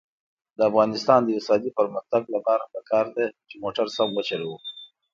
د 0.57 0.59
افغانستان 0.69 1.19
د 1.23 1.27
اقتصادي 1.33 1.71
پرمختګ 1.79 2.21
لپاره 2.35 2.63
پکار 2.73 3.05
ده 3.15 3.25
چې 3.47 3.55
موټر 3.63 3.87
سم 3.97 4.09
وچلوو. 4.13 4.57